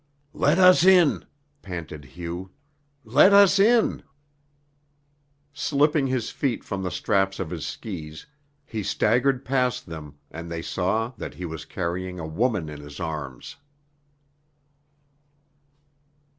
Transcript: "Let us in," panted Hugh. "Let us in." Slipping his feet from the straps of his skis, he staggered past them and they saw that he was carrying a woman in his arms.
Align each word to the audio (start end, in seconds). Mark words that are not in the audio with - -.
"Let 0.33 0.57
us 0.57 0.83
in," 0.83 1.25
panted 1.61 2.03
Hugh. 2.05 2.49
"Let 3.03 3.33
us 3.33 3.59
in." 3.59 4.01
Slipping 5.53 6.07
his 6.07 6.31
feet 6.31 6.63
from 6.63 6.81
the 6.81 6.89
straps 6.89 7.39
of 7.39 7.51
his 7.51 7.67
skis, 7.67 8.25
he 8.65 8.81
staggered 8.81 9.45
past 9.45 9.85
them 9.85 10.17
and 10.31 10.51
they 10.51 10.63
saw 10.63 11.13
that 11.17 11.35
he 11.35 11.45
was 11.45 11.65
carrying 11.65 12.17
a 12.19 12.25
woman 12.25 12.67
in 12.67 12.79
his 12.81 12.99
arms. 12.99 13.57